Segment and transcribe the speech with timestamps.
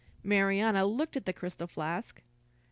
[0.23, 2.23] Marianna looked at the crystal flask.